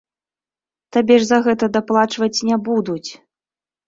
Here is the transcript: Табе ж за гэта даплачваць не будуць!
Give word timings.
Табе 0.95 1.17
ж 1.23 1.27
за 1.31 1.37
гэта 1.47 1.69
даплачваць 1.75 2.43
не 2.47 2.57
будуць! 2.71 3.09